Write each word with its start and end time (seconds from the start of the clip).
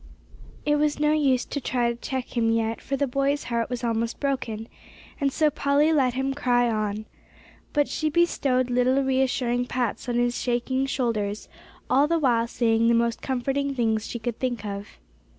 It 0.65 0.77
was 0.77 0.99
no 0.99 1.13
use 1.13 1.45
to 1.45 1.61
try 1.61 1.91
to 1.91 1.95
check 1.95 2.35
him 2.35 2.49
yet, 2.49 2.81
for 2.81 2.97
the 2.97 3.05
boy's 3.05 3.43
heart 3.43 3.69
was 3.69 3.83
almost 3.83 4.19
broken, 4.19 4.67
and 5.19 5.31
so 5.31 5.51
Polly 5.51 5.93
let 5.93 6.15
him 6.15 6.33
cry 6.33 6.67
on. 6.71 7.05
But 7.71 7.87
she 7.87 8.09
bestowed 8.09 8.71
little 8.71 9.03
reassuring 9.03 9.67
pats 9.67 10.09
on 10.09 10.15
his 10.15 10.41
shaking 10.41 10.87
shoulders, 10.87 11.49
all 11.87 12.07
the 12.07 12.17
while 12.17 12.47
saying 12.47 12.87
the 12.87 12.95
most 12.95 13.21
comforting 13.21 13.75
things 13.75 14.07
she 14.07 14.17
could 14.17 14.39
think 14.39 14.65
of. 14.65 14.87